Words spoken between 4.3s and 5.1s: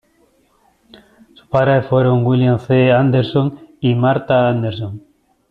Anderson.